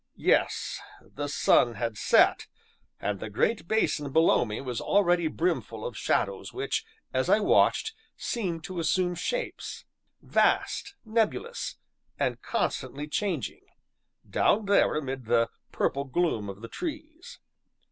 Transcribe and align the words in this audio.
Yes, 0.17 0.81
the 0.99 1.27
sun 1.27 1.75
had 1.75 1.95
set, 1.95 2.47
and 2.99 3.19
the 3.19 3.29
great 3.29 3.67
basin 3.67 4.11
below 4.11 4.45
me 4.45 4.59
was 4.59 4.81
already 4.81 5.27
brimful 5.27 5.85
of 5.85 5.95
shadows 5.95 6.51
which, 6.51 6.83
as 7.13 7.29
I 7.29 7.39
watched, 7.39 7.93
seemed 8.17 8.63
to 8.63 8.79
assume 8.79 9.13
shapes 9.13 9.85
vast, 10.19 10.95
nebulous, 11.05 11.77
and 12.17 12.41
constantly 12.41 13.07
changing 13.07 13.61
down 14.27 14.65
there 14.65 14.95
amid 14.95 15.25
the 15.25 15.51
purple 15.71 16.05
gloom 16.05 16.49
of 16.49 16.61
the 16.61 16.67
trees. 16.67 17.37